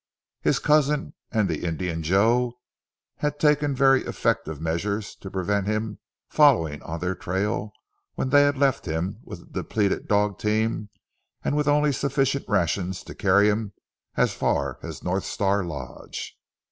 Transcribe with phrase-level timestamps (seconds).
[0.41, 2.53] His cousin and the Indian Joe
[3.17, 7.71] had taken very effective measures to prevent him following on their trail
[8.15, 10.89] when they had left him with a depleted dog team
[11.45, 13.73] and with only sufficient rations to carry him
[14.15, 16.35] as far as North Star Lodge.